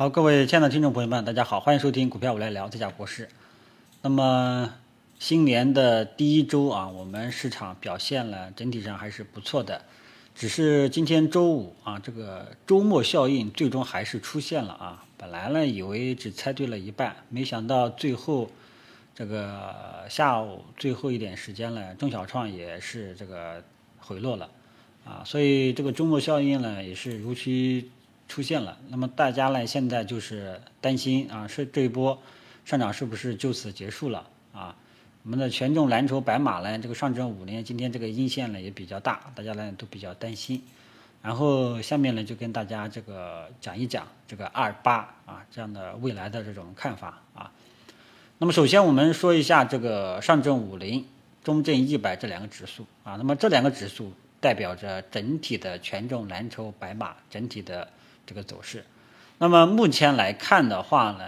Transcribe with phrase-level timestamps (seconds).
[0.00, 3.28] 好，各位亲爱的听众朋友们，大家好，欢迎收听股票我来聊，这家国师。
[4.00, 4.72] 那么
[5.18, 9.82] 新年的第一周啊，我们市场表现了整体上还是不错的，
[10.34, 15.04] 只是今天周五啊，这个周末效应最终还是出现了啊。
[15.18, 18.50] 本来呢以为只猜对了一半，没想到最后
[19.14, 23.62] 这个下午最后一点时间呢，中小创也是这个
[23.98, 24.48] 回落了
[25.04, 27.90] 啊，所以这个周末效应呢也是如期。
[28.30, 32.16] 出现了，那么大家呢现在就是担心啊，是这一波
[32.64, 34.76] 上涨是不是就此结束了啊？
[35.24, 40.62] 我们的权重蓝筹白马呢，这个上证五零今天这个阴线呢也比较大，大家呢都比较担心。
[41.20, 47.50] 然后下面呢就跟大家这个讲一讲这个二八啊这样的未来的这种看法啊。
[48.38, 51.04] 那么首先我们说一下这个上证五零、
[51.42, 57.88] 中证一百这两个指数啊，那么这两个指数代表着整体的权重蓝筹白马整体的。
[58.30, 58.84] 这个走势，
[59.38, 61.24] 那么目前来看的话呢，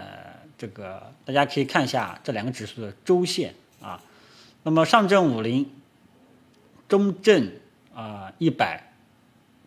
[0.57, 4.01] 这个大家可以看一下这两个指数的周线啊。
[4.63, 5.69] 那么上证五零、
[6.87, 7.51] 中证
[7.93, 8.93] 啊一百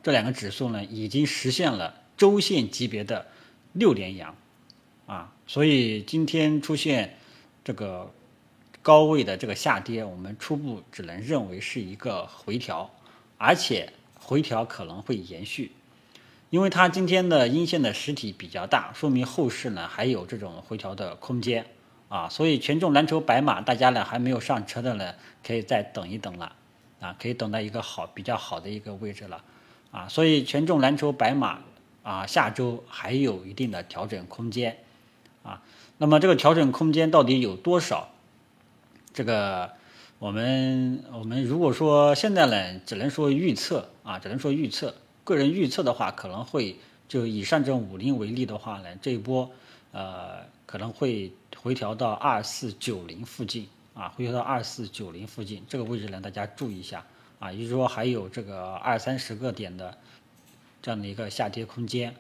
[0.03, 3.27] 这两个指数呢，已经实现了周线级别的
[3.75, 4.35] 六连阳
[5.07, 7.19] 啊，所以今天出现
[7.63, 8.11] 这个
[8.81, 12.91] 高位的这个下跌，我们初步只能认为是一个回调，
[13.37, 15.71] 而且回调可能会延续。
[16.51, 21.67] 因为它今天的阴线的实体比较大，说明后市呢还有这种回调的空间
[22.09, 26.53] 啊，所以权重蓝筹白马大家呢还没有上车的呢，可以再等一等了
[27.01, 29.43] 啊，可以等到一个好比较好的一个位置了
[29.91, 31.59] 啊，所以权重蓝筹白马
[32.05, 34.79] 啊下周还有一定的调整空间
[35.43, 35.61] 啊，
[35.99, 38.11] 那么这个调整空间到底有多少？
[39.13, 39.73] 这个
[40.21, 44.95] 我们我们如果说现在呢，只能说预测啊，只能说预测。
[45.27, 46.77] 个人预测的话，可能会
[47.09, 49.51] 就以上证五零为例的话呢，这一波
[49.91, 57.05] 呃可能会回调到二四九零附近啊，回调到二四九零附近这个位置呢，大家注意一下
[57.41, 59.99] 啊，也就是说还有这个二三十个点的
[60.81, 62.15] 这样的一个下跌空间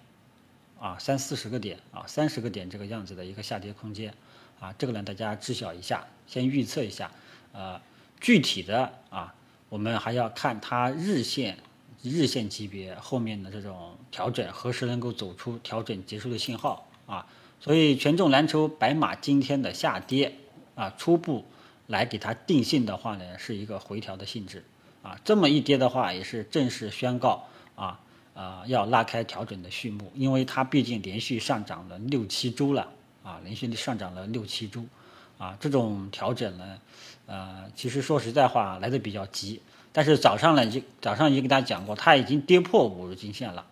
[0.81, 4.12] 啊，三四十个点啊，三十个点这个样子的一个下跌空间
[4.59, 7.12] 啊，这个呢大家知晓一下，先预测一下，
[7.53, 7.81] 呃，
[8.21, 9.33] 具体的啊，
[9.69, 11.56] 我们还要看它日线。
[12.03, 17.27] 日线级别后面的这种调整何时能够走出调整结束的信号啊？
[17.59, 20.34] 所以权重蓝筹白马今天的下跌
[20.75, 21.45] 啊，初步
[21.87, 24.62] 来给它定性的话呢，是一个回调的性质
[25.03, 25.19] 啊。
[25.25, 27.99] 这么一跌的话，也是正式宣告啊
[28.34, 32.93] 啊要拉开调整的序幕，因为它毕竟连续上涨了六七周了
[33.25, 34.84] 啊，连续上涨了六七周
[35.39, 36.78] 啊，这种调整呢，
[37.27, 39.61] 呃，其实说实在话来的比较急。
[39.97, 43.65] 但是早上呢，就早上已经给大家讲过，它已经跌破五日均线了。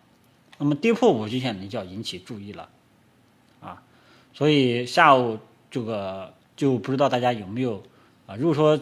[0.57, 2.67] 那么跌破五日均线，你就要引起注意了，
[3.61, 3.83] 啊，
[4.33, 5.37] 所以下午
[5.69, 7.83] 这个就不知道大家有没有
[8.25, 8.35] 啊？
[8.37, 8.75] 如果说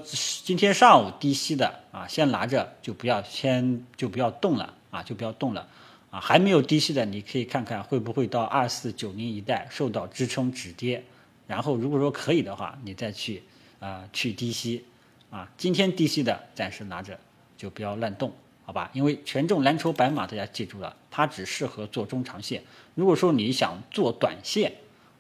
[0.45, 5.67] 今天上午低吸的啊，先拿着就不要先就不要动了啊，就不要动了
[6.11, 6.21] 啊。
[6.21, 11.03] 还没有低吸的，你可以看看会不会到二四九零一带受到支撑止跌，
[11.45, 13.43] 然后如果说可以的话，你再去
[13.81, 14.85] 啊去低吸
[15.29, 15.51] 啊。
[15.57, 17.19] 今天低吸的暂时拿着。
[17.63, 18.33] 就不要乱动，
[18.65, 18.91] 好吧？
[18.91, 22.61] 因为权重蓝筹白马，大家记住了，它只适合做中长线。
[22.93, 24.73] 如果说你想做短线，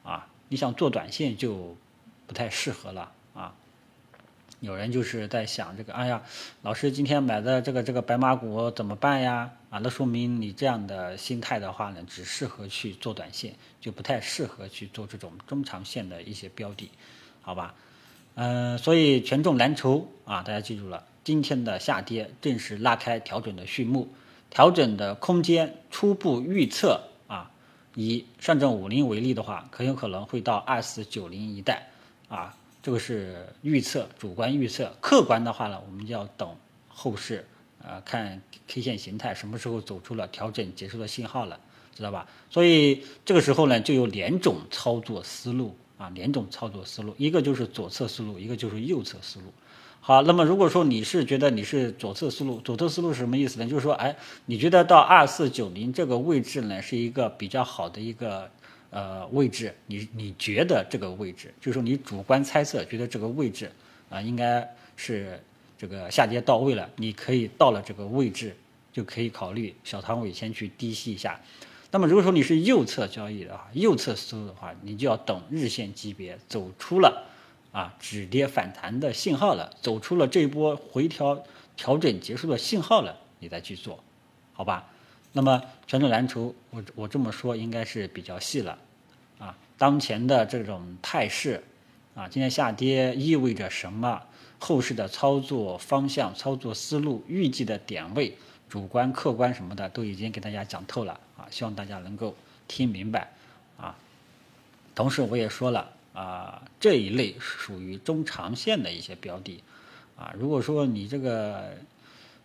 [0.03, 1.77] 啊，你想做短线就
[2.27, 3.55] 不太适合了啊。
[4.59, 6.21] 有人就是在想这个，哎呀，
[6.63, 9.51] 老师今天买的这个这个白马股怎么办呀？
[9.69, 16.91] 啊，那说明你这样的心态的话呢，只适合去做短线，就不太适合去做这种中长线的一些标的，
[17.41, 17.73] 好吧？
[18.35, 21.05] 嗯，所以权重蓝筹啊，大家记住了。
[21.23, 24.09] 今天的下跌正式拉开调整的序幕，
[24.49, 27.49] 调整的空间初步预测啊，
[27.95, 31.89] 以上证五零为例的话，很有可能会到二四九零一带
[32.27, 36.53] 啊，这个是预测，主观预测，客观的话呢，我们就要等
[36.89, 37.47] 后市
[37.81, 41.57] 啊，看 K 线形态什么时候走出了调整结束的信号了，
[41.95, 42.27] 知道吧？
[42.49, 49.45] 所以这个时候呢，就有两种操作思路啊，两种操作思路，一个就是左侧思路，一个就是右侧思路。
[50.05, 53.65] 好，那么如果说你是觉得你是左侧思路，左侧思路是什么意思呢？
[53.65, 54.13] 就是说，哎，
[54.47, 58.51] 你觉得到二四九零这个位置呢，是一个比较好的一个
[58.89, 63.71] 呃位置，你你觉得这个位置，就是说你主观猜测觉得这个位置
[64.09, 65.41] 啊，应该是
[65.77, 68.53] 这个下跌到位了，你可以到了这个位置，
[68.91, 71.39] 就可以考虑小仓位先去低吸一下。
[71.91, 77.29] 那么如果说你是右侧交易的话，右侧思路的话，你就要等日线级别走出了。
[77.73, 81.43] 啊，止跌反弹的信号了，走出了这一波回调
[81.75, 84.01] 调整结束的信号了，你再去做，
[84.53, 84.89] 好吧？
[85.33, 88.77] 那么权重蓝筹，我我这么说应该是比较细了
[89.39, 91.63] 啊，当前的这种态势
[92.15, 94.21] 啊，今天下跌意味着什么？
[94.59, 98.37] 后市的操作方向、操作思路、预计的点位、
[98.69, 102.33] 主观、客观什么的，都已经给大家讲透了啊，希望大家能够
[102.67, 103.29] 听明白
[103.75, 103.93] 啊。
[104.95, 109.63] 同时我也说了啊，这一类属于中长线的一些标的
[110.15, 111.75] 啊，如果说你这个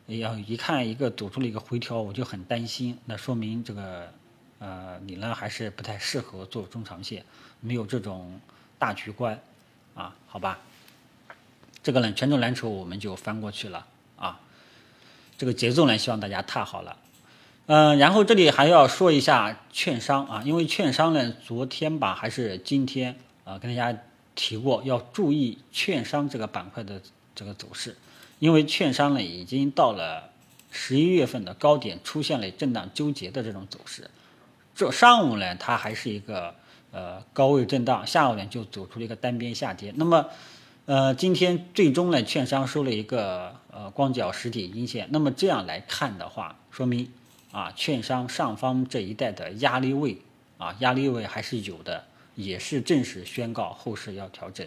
[0.06, 4.12] 要一看一个走出了一个回调，我就很担心，那说明这个
[4.58, 7.24] 呃你呢还是不太适合做中长线，
[7.60, 8.40] 没有这种
[8.78, 9.38] 大局观
[9.94, 10.58] 啊，好吧？
[11.82, 13.86] 这个呢，权重蓝筹我们就翻过去了
[14.16, 14.40] 啊。
[15.36, 16.96] 这个节奏呢，希望大家踏好了。
[17.66, 23.16] 嗯，然后这里还要说一下券商啊，因为券商呢，昨天吧还是今天
[23.48, 23.98] 啊，跟大家
[24.34, 27.00] 提过要注意券商这个板块的
[27.34, 27.96] 这个走势，
[28.40, 30.28] 因为券商呢已经到了
[30.70, 34.10] 十一月份的高点，出现了震荡纠结的这种走势。
[34.74, 36.54] 这上午呢，它还是一个
[36.92, 39.94] 呃高位震荡，下午呢就走出了一个单边下跌。
[39.96, 40.26] 那么
[40.84, 45.08] 呃，今天最终呢，券商收了一个呃光脚实体阴线。
[45.10, 47.10] 那么这样来看的话，说明
[47.50, 50.18] 啊，券商上方这一带的压力位
[50.58, 52.04] 啊，压力位还是有的，
[52.38, 54.64] 也是正式宣告后市要调整，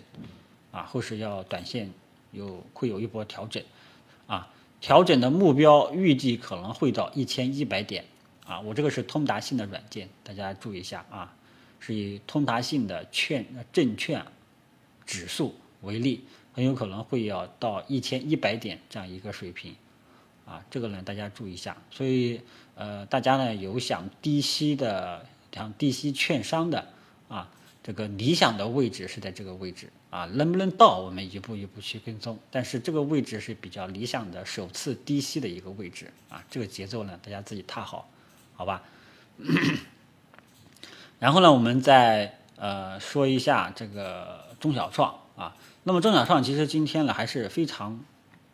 [0.72, 1.90] 啊，后市要短线
[2.32, 3.64] 有会有一波调整，
[4.28, 4.52] 啊，
[4.82, 8.04] 调整的目标预计可能会到一千一百点，
[8.46, 11.34] 啊，我这个是通达信的软件，大家注意一下啊，
[11.80, 14.22] 是以通达信的券证券
[15.06, 15.56] 指数。
[15.84, 19.74] 为例，很有可能会要到一千一百点这样一个水平，
[20.46, 21.76] 啊，这个呢大家注意一下。
[21.90, 22.42] 所以，
[22.76, 26.88] 呃，大家呢有想低吸的，想低吸券商的，
[27.30, 27.50] 啊，
[27.84, 32.38] 这个理想的位置是在这个位置，啊，能不能到我们一步一步去跟踪。
[32.52, 38.08] 但是这个位置是比较理想的首次低吸的一个位置，啊，这个节奏呢大家自己踏好，
[38.54, 38.84] 好吧？
[41.18, 45.56] 然后呢，我们再呃说一下这个中小创啊。
[45.84, 48.00] 那么中小创其实今天呢还是非常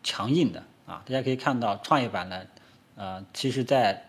[0.02, 2.46] 强硬的啊，大家可以看到创业板呢，
[2.96, 4.07] 呃，其实在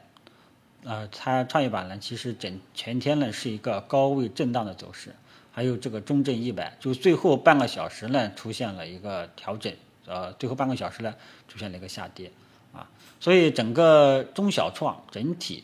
[0.84, 5.16] 呃它创业板呢其实整全天呢是一个高位震荡的走势，
[5.52, 9.74] 还有这个中证一百，就最后半个小时呢出现了一个调整，
[10.06, 11.14] 呃，最后半个小时呢
[11.48, 12.32] 出现了一个下跌
[12.74, 12.88] 啊，
[13.20, 15.64] 所以整个中小创整体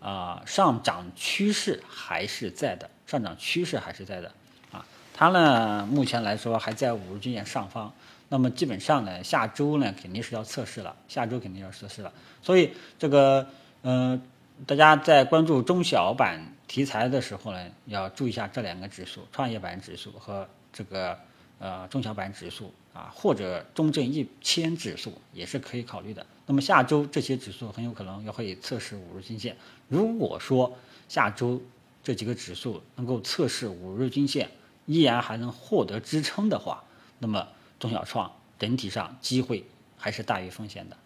[0.00, 4.32] 啊上涨趋势还是在的，上涨趋势还是在的
[4.72, 4.84] 啊。
[5.14, 7.92] 它呢，目前来说还在五日均线上方，
[8.28, 12.12] 那么基本上呢，下周呢肯定是要测试了，下周肯定要测试了。
[12.42, 13.46] 所以这个，
[13.82, 14.20] 嗯，
[14.64, 21.18] 大家在关注中小板题材的时候呢，要注意一下这两个指数：创业板指数和这个
[21.58, 26.24] 呃中小板指数啊，或者中证一千指数也是可以考虑的。
[26.46, 29.54] 那么下周这些指数很有可能要会测试五日均线。
[29.88, 30.74] 如果说
[31.06, 31.60] 下周
[32.02, 34.48] 这几个指数能够测试五日均线，
[34.86, 36.82] 依然还能获得支撑的话，
[37.18, 37.46] 那么
[37.78, 39.66] 中小创整体上机会
[39.98, 40.96] 还是大于风险的，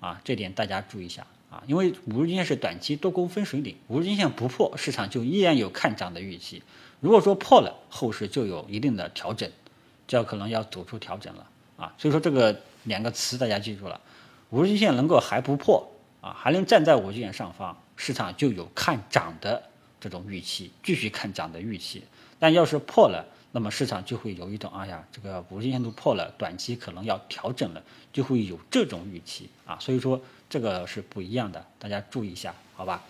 [0.00, 6.62] 啊，这点大家注意一下啊，因为五日均线是短期多空分水岭，五日均线不破，市场就依然有看涨的预期。
[7.00, 9.50] 如果说破了，后市就有一定的调整，
[10.06, 11.92] 就要可能要走出调整了啊。
[11.98, 14.00] 所以说这个两个词大家记住了，
[14.50, 19.62] 五日均线能够还不破啊，还能站在五日均线上方，市场就有看涨的
[19.98, 22.04] 这种预期，继续看涨的预期。
[22.38, 29.76] 但要是破了，那么市场就会有一种，哎呀，这个五日均线都破了，短期可能要调整了，就会有这种预期啊。
[29.80, 33.02] 所以说这个是不一样的，大家注意一下，好吧？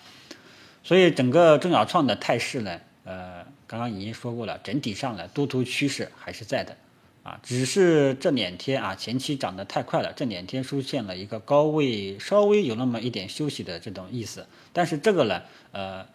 [0.84, 6.76] 所以整个中小创的态势呢，呃，刚刚已经说过了，整体上呢多头趋势还是在的，
[7.24, 15.42] 啊，只是这两天啊前期涨得太快了，这两天出现了一个高位稍微有那么一点休息的这种意思，但是这个呢，
[15.72, 16.06] 呃，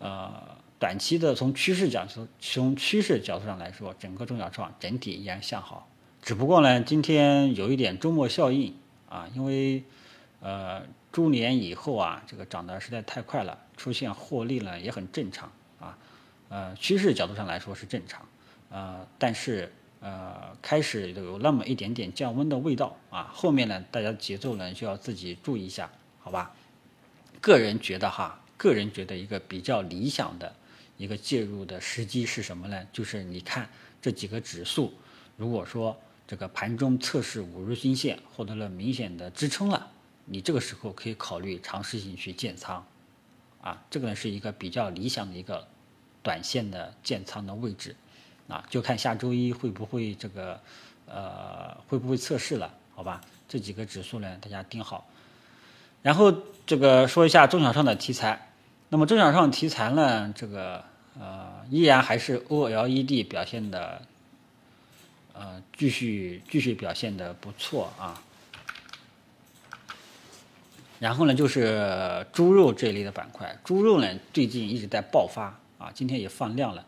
[0.00, 0.58] 呃。
[0.80, 5.86] 短期的从趋势角度，从趋势角度上来说，整个中小创整体依然向好。
[6.22, 8.74] 只不过呢，今天有一点周末效应
[9.06, 9.84] 啊，因为
[10.40, 10.82] 呃
[11.12, 15.96] 猪年以后啊，这个涨得实在太快了，出现获利呢也很正常啊。
[16.48, 18.26] 呃，趋势角度上来说是正常，
[18.70, 23.30] 呃，但是呃开始有那么一点点降温的味道啊。
[23.32, 26.52] 后面呢，大家节奏呢就要自己注意一下，好吧？
[27.40, 30.54] 个人觉得哈，个人觉得一个比较理想的。
[30.96, 32.86] 一个介入的时机是什么呢？
[32.92, 33.66] 就是你看
[34.02, 34.92] 这几个指数，
[35.38, 39.90] 如果说这个盘中测试五日均线获得了明显的支撑了，
[40.32, 42.86] 你这个时候可以考虑尝试性去建仓，
[43.60, 45.66] 啊，这个呢是一个比较理想的一个
[46.22, 47.96] 短线的建仓的位置，
[48.46, 50.60] 啊，就看下周一会不会这个
[51.06, 53.20] 呃会不会测试了，好吧？
[53.48, 55.04] 这几个指数呢大家盯好，
[56.00, 56.32] 然后
[56.64, 58.46] 这个说一下中小创的题材。
[58.88, 60.32] 那么中小创题材呢？
[60.36, 60.84] 这个
[61.18, 64.02] 呃，依然还是 OLED 表现的，
[65.32, 68.22] 呃，继续继续表现的不错啊。
[71.00, 75.46] 然后呢，就是猪肉这一类的板块，猪肉呢最近一直在爆发
[75.78, 76.86] 啊，今天也放量了。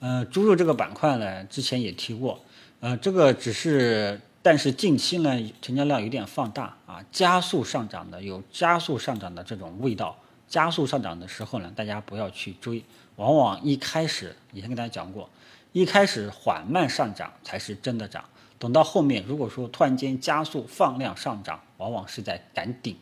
[0.00, 2.40] 呃，猪肉这个板块呢，之前也提过，
[2.80, 10.16] 呃，这个只是，但是近期呢，成交量有点放大啊，加速上涨的，有加速上涨的这种味道。
[10.48, 12.84] 加速上涨的时候呢，大家不要去追，
[13.16, 15.30] 往往一开始以前跟大家讲过，
[15.72, 18.24] 一开始缓慢上涨才是真的涨，
[18.58, 22.96] 等到后面如果说突然间加速放量上涨，往往是在赶顶。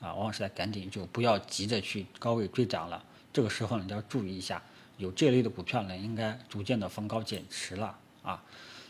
[0.00, 3.02] 啊，往往是在赶紧，就不要急着去高位追涨了。
[3.32, 4.62] 这个时候呢，要注意一下，
[4.96, 8.42] 有这类的股票呢，应该逐渐的逢高减持了啊。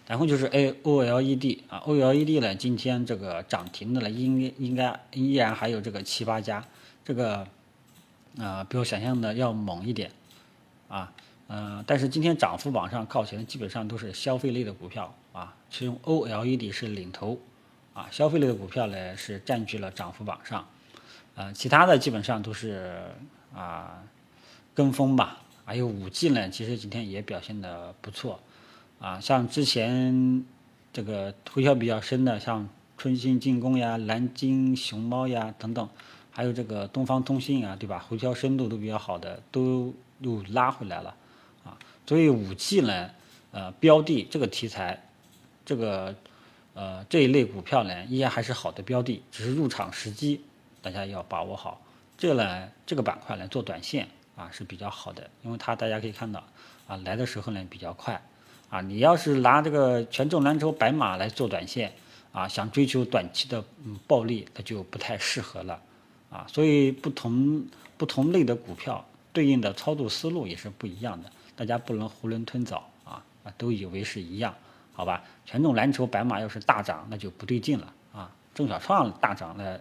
[0.07, 6.65] 然后就是 A O L E D 啊，O L E D 呢，今天这个涨停的呢，应应该依然还有这个七八家，
[7.05, 7.47] 这个
[8.39, 10.11] 啊，比我想象的要猛一点
[10.89, 11.13] 啊。
[11.49, 17.39] 嗯，但是今天涨幅榜上靠前的基本上都是消费类的股票啊，其中 O L E D 是领头
[17.93, 20.67] 啊，消费类的股票呢是占据了涨幅榜上。
[21.37, 23.03] 呃，其他的基本上都是
[23.55, 24.03] 啊
[24.75, 28.41] 跟风吧，还有五 G 呢，其实今天也表现的不错，
[28.99, 30.45] 啊，像之前
[30.93, 32.69] 这个回调比较深的，像
[32.99, 35.89] 春兴进攻呀、蓝鲸熊猫呀等等，
[36.31, 38.05] 还有这个东方通信啊，对吧？
[38.09, 41.15] 回调深度都比较好的，都又拉回来了，
[41.65, 43.11] 啊，所以五 G 呢，
[43.53, 45.03] 呃，标的这个题材，
[45.65, 46.15] 这个
[46.75, 50.43] 呃这一类股票呢，依然还是好的标的，只是入场时机。
[50.83, 51.81] 大家要把握好，
[52.17, 56.43] 这个呢，这个板块来做短线啊是比较好的，因为它大家可以看到
[56.87, 58.21] 啊来的时候呢比较快
[58.71, 58.81] 啊。
[58.81, 61.93] 你要是拿这个权重蓝筹白马来做短线
[62.33, 65.81] 啊，想追求短期的嗯暴利，那就不太适合了
[66.31, 66.47] 啊。
[66.49, 74.55] 所以不同不同类的股票对应的操作思路也是不一样的，大家不能囫囵吞枣啊啊都以为是一样，
[74.95, 75.23] 好吧？
[75.45, 78.31] 权重蓝筹白马要是大涨，那就不对劲了啊。
[78.55, 79.79] 中小创大涨呢。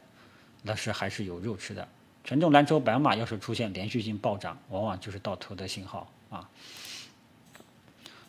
[0.62, 1.88] 那是还是有肉吃的。
[2.24, 6.50] 权重蓝筹白马要是出现连续性暴涨，往往就是到头的信号啊。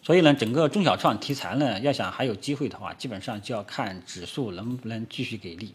[0.03, 5.75] 所以呢，整个中小创题材呢，要想还有机会的话，基本上就要看指数能不能继续给力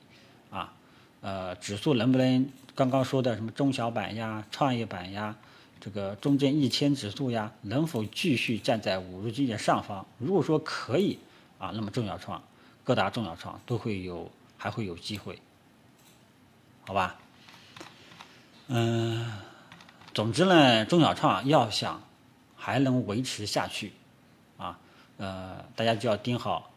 [0.50, 0.74] 啊。
[1.22, 5.36] 呃，指数能不能刚刚说的什么中小板呀、创业板呀、
[5.80, 10.06] 这个中证一千指数呀，能否继续站在五日均线上方？
[10.18, 11.20] 如果说可以
[11.60, 12.42] 啊，那么中小创
[12.84, 15.38] 各大中小创都会有还会有机会。
[16.88, 17.18] 好吧，
[18.68, 19.26] 嗯，
[20.14, 22.00] 总之呢，中小创要想
[22.56, 23.92] 还能维持下去，
[24.56, 24.80] 啊，
[25.18, 26.72] 呃，大家就要盯好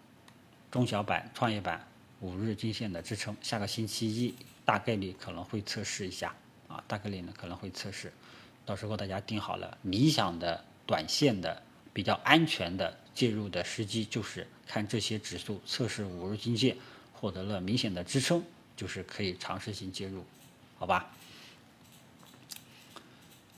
[0.71, 1.87] 中小板、创业板
[2.21, 3.37] 五日均线的支撑。
[3.43, 4.35] 下个星期一
[4.65, 6.35] 大概率可能会测试一下，
[6.69, 8.11] 啊，大概率呢可能会测试，
[8.65, 11.63] 到时候大家盯好了，理想的短线的
[11.93, 16.75] 比较安全的介入的时机就是看这些指数测试五日均线，
[17.13, 18.43] 获得了明显的支撑。
[18.79, 20.25] 就是可以尝试性介入，
[20.79, 21.11] 好吧？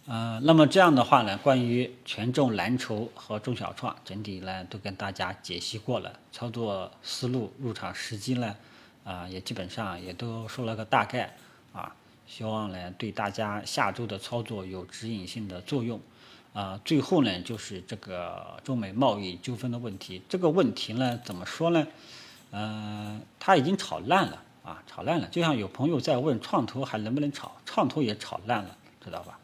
[0.06, 8.56] 呃，那么这样的话呢，关于权重蓝筹和中小创整体呢，都跟大家解析过了，操作思路、入场时机呢，
[9.04, 11.36] 啊，也基本上也都说了个大概
[11.74, 11.94] 啊，
[12.26, 16.00] 希望呢对大家下周的操作有指引性的作用。
[16.54, 21.86] 啊，最后呢就是这个中美贸易纠纷的问题，这个问题呢怎么说呢？
[22.50, 24.42] 呃，它已经炒烂了。
[24.62, 29.38] 啊，炒烂了，就像有朋友在问创投还能不能炒，创投也炒烂了，知道吧？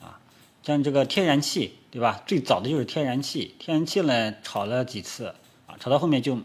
[0.00, 0.18] 啊，
[0.62, 2.22] 像这个天然气，对吧？
[2.26, 5.34] 最早的就是天然气，天然气呢炒了几次，
[5.66, 6.38] 啊，炒到后面就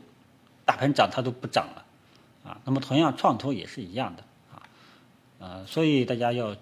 [0.66, 1.86] 大盘涨它都不涨了，
[2.44, 4.64] 啊，那么同样创投也是一样的，啊，
[5.40, 6.56] 呃，所以大家要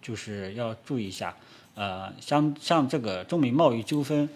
[0.00, 1.36] 就是要注意一下，
[1.74, 4.28] 呃，像像这个中美贸易纠纷，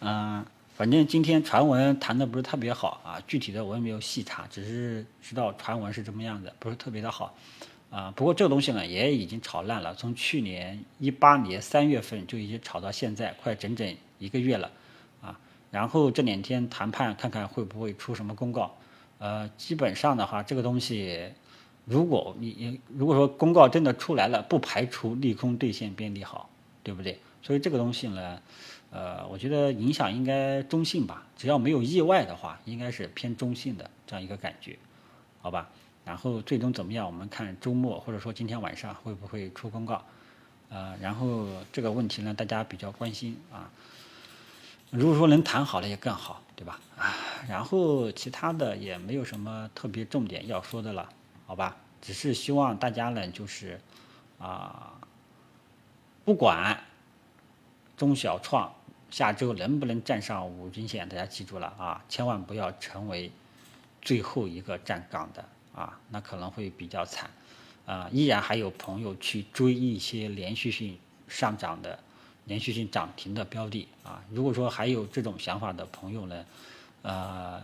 [0.00, 0.46] 嗯。
[0.78, 7.34] 反正今天传闻谈的不是特别好啊，具体的我也没有细查，只是知道传闻是这么样的，不是特别的好，
[7.90, 14.70] 啊，不过这个东西呢也已经炒烂了，从去年一八年三月份就已经炒到现在，快整整一个月了，
[15.20, 15.36] 啊，
[15.72, 18.72] 然后这两天谈判看看会不会出什么公告，
[19.18, 21.28] 呃，基本上的话，这个东西，
[21.86, 26.48] 如果你如果说公告真的出来了，不排除利空兑现变利好，
[26.84, 27.18] 对不对？
[27.42, 28.40] 所以这个东西呢。
[28.90, 34.78] 呃，我觉得影响应该中性吧，只要没有意外的话，应该是偏中性的这样一个感觉，
[35.42, 35.68] 好吧？
[36.06, 40.02] 然后最终怎么样，我们看周末或者说今天晚上会不会出公告，
[40.70, 43.70] 呃，然后这个问题呢，大家比较关心啊。
[44.90, 46.80] 如果说能谈好了也更好，对吧？
[46.96, 47.14] 啊，
[47.46, 51.06] 然后其他的也没有什么特别重点要说的了，
[51.46, 51.76] 好吧？
[52.00, 53.78] 只是希望大家呢，就是
[54.38, 54.94] 啊，
[56.24, 56.80] 不管。
[57.96, 58.72] 中小创
[59.10, 63.30] 下周能不能站上五均线，大家记住了啊，千万不要成为
[64.02, 67.30] 最后一个站岗的啊，那可能会比较惨
[67.86, 68.08] 啊。
[68.12, 71.98] 依然还有朋友去追一些连续性上涨的、
[72.44, 74.22] 连续性涨停的标的啊。
[74.30, 76.44] 如果说还有这种想法的朋友呢，
[77.02, 77.62] 呃，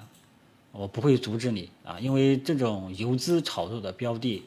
[0.72, 4.42] 我不会阻止你啊，因为这种游资炒作的标的。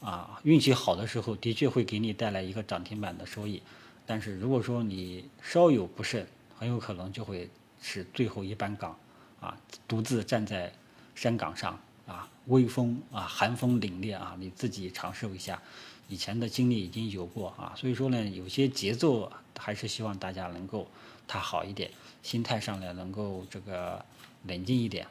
[0.00, 3.60] 啊，运气好的时候的确会给你带来一个涨停板的收益，
[4.06, 6.24] 但是如果说你稍有不慎，
[6.58, 7.48] 很有可能就会
[7.80, 8.98] 是最后一班岗，
[9.40, 10.72] 啊，独自站在
[11.14, 15.62] 山岗上，啊，微风啊，寒风凛冽啊，你自己尝试一下，
[16.08, 20.88] 以前的经历已经有过啊，所以说呢，有些节奏还是希望大家能够
[21.28, 21.88] 他好一点，
[22.24, 24.04] 心态上呢能够这个
[24.44, 25.06] 冷静一点，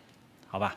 [0.47, 0.75] 好吧？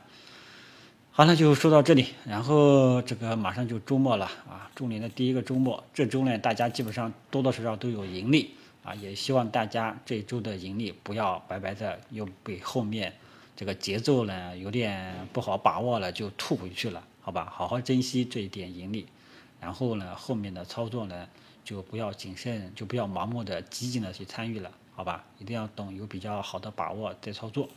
[1.11, 8.55] 好，那就说到这里，然后这个马上就周末了啊，中年的第一个周末，这周呢大家基本上多多少少都有盈利
[8.94, 13.12] 也希望大家这周的盈利不要白白的又被后面
[13.56, 19.06] 这个节奏呢有点不好把握了就吐回去了，好吧，好好珍惜这一点盈利，
[19.61, 21.28] 然后呢后面的操作呢
[21.64, 27.68] 就不要谨慎，就不要盲目的激进的去参与了，好吧，一定要懂有比较好的把握再操作。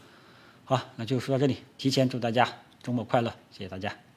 [0.65, 2.47] 好，那就说到这里，提前祝大家。
[2.81, 4.12] 周末快乐，谢谢大家。